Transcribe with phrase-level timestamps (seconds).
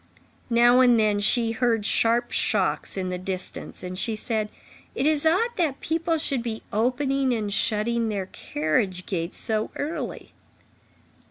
[0.49, 4.49] Now and then, she heard sharp shocks in the distance, and she said:
[4.95, 10.33] "It is odd that people should be opening and shutting their carriage gates so early."